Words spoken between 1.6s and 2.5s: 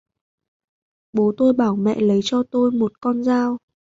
mẹ lấy cho